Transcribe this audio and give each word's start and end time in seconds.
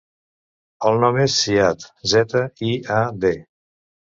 El 0.91 0.97
nom 1.03 1.19
és 1.25 1.35
Ziad: 1.41 1.85
zeta, 2.15 2.43
i, 2.71 2.75
a, 2.99 3.03
de. 3.27 3.35